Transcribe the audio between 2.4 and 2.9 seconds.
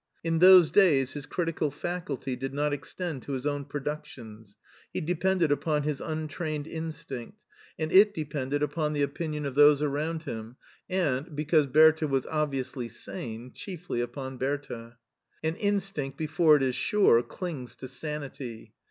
not